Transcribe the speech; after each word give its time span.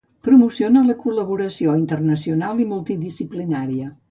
Promociona 0.27 0.81
la 0.87 0.95
col·laboració 1.03 1.75
internacional 1.83 2.65
i 2.65 2.69
multidisciplinària. 2.75 3.97